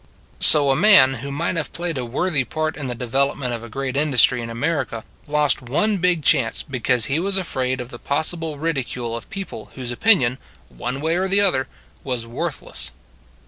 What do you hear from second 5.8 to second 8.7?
big chance be cause he was afraid of the possible